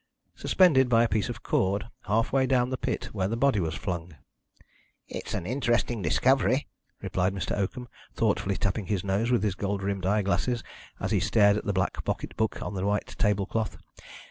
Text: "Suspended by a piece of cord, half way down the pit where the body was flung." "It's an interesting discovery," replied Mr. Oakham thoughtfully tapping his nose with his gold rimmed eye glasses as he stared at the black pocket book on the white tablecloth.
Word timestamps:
"Suspended 0.33 0.89
by 0.89 1.03
a 1.03 1.07
piece 1.07 1.29
of 1.29 1.43
cord, 1.43 1.85
half 2.07 2.33
way 2.33 2.47
down 2.47 2.71
the 2.71 2.75
pit 2.79 3.09
where 3.13 3.27
the 3.27 3.37
body 3.37 3.59
was 3.59 3.75
flung." 3.75 4.15
"It's 5.07 5.35
an 5.35 5.45
interesting 5.45 6.01
discovery," 6.01 6.65
replied 7.03 7.35
Mr. 7.35 7.55
Oakham 7.55 7.87
thoughtfully 8.15 8.57
tapping 8.57 8.87
his 8.87 9.03
nose 9.03 9.29
with 9.29 9.43
his 9.43 9.53
gold 9.53 9.83
rimmed 9.83 10.07
eye 10.07 10.23
glasses 10.23 10.63
as 10.99 11.11
he 11.11 11.19
stared 11.19 11.55
at 11.55 11.65
the 11.65 11.71
black 11.73 12.03
pocket 12.03 12.35
book 12.35 12.63
on 12.63 12.73
the 12.73 12.83
white 12.83 13.13
tablecloth. 13.19 13.77